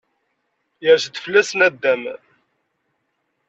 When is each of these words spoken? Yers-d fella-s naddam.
Yers-d 0.83 1.15
fella-s 1.23 1.51
naddam. 1.57 2.03